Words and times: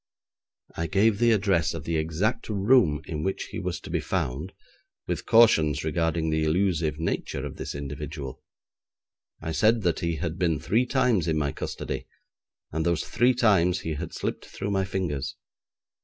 I 0.75 0.87
gave 0.87 1.19
the 1.19 1.31
address 1.31 1.75
of 1.75 1.83
the 1.83 1.97
exact 1.97 2.49
room 2.49 3.03
in 3.05 3.21
which 3.21 3.49
he 3.51 3.59
was 3.59 3.79
to 3.81 3.91
be 3.91 3.99
found, 3.99 4.51
with 5.07 5.27
cautions 5.27 5.83
regarding 5.83 6.31
the 6.31 6.43
elusive 6.43 6.97
nature 6.97 7.45
of 7.45 7.57
this 7.57 7.75
individual. 7.75 8.41
I 9.43 9.51
said 9.51 9.83
that 9.83 9.99
he 9.99 10.15
had 10.15 10.39
been 10.39 10.59
three 10.59 10.87
times 10.87 11.27
in 11.27 11.37
my 11.37 11.51
custody, 11.51 12.07
and 12.71 12.83
those 12.83 13.03
three 13.03 13.35
times 13.35 13.81
he 13.81 13.93
had 13.93 14.11
slipped 14.11 14.45
through 14.45 14.71
my 14.71 14.85
fingers. 14.85 15.35